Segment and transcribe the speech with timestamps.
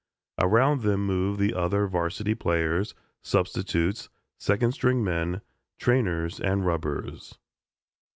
[0.39, 5.41] Around them moved the other varsity players, substitutes, second string men,
[5.77, 7.37] trainers and rubbers.